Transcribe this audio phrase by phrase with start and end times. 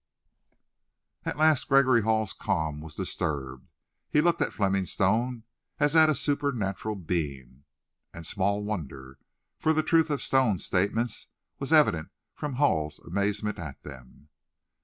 [1.25, 3.67] At last Gregory Hall's calm was disturbed.
[4.09, 5.43] He looked at Fleming Stone
[5.79, 7.65] as at a supernatural being.
[8.11, 9.19] And small wonder.
[9.59, 11.27] For the truth of Stone's statements
[11.59, 14.29] was evident from Hall's amazement at them.